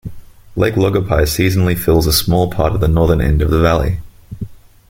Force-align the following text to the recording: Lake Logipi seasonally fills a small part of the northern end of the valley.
Lake 0.55 0.73
Logipi 0.73 1.27
seasonally 1.27 1.77
fills 1.77 2.07
a 2.07 2.11
small 2.11 2.49
part 2.49 2.73
of 2.73 2.81
the 2.81 2.87
northern 2.87 3.21
end 3.21 3.39
of 3.39 3.51
the 3.51 3.61
valley. 3.61 3.99